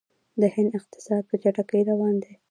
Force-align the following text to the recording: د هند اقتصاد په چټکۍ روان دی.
د 0.41 0.43
هند 0.55 0.71
اقتصاد 0.79 1.23
په 1.29 1.35
چټکۍ 1.43 1.81
روان 1.89 2.15
دی. 2.23 2.33